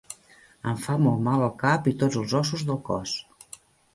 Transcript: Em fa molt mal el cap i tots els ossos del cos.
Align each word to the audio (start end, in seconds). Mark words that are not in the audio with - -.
Em 0.71 0.79
fa 0.85 0.93
molt 1.07 1.21
mal 1.27 1.43
el 1.49 1.51
cap 1.59 1.91
i 1.93 1.95
tots 2.03 2.19
els 2.21 2.35
ossos 2.39 2.63
del 2.71 2.83
cos. 2.89 3.13